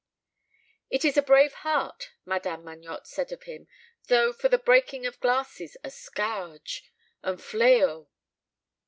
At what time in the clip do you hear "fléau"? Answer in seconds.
7.37-8.07